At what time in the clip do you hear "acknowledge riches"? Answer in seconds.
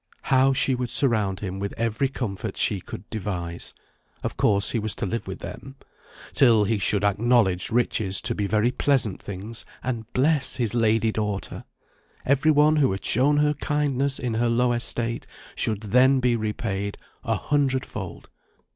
7.03-8.19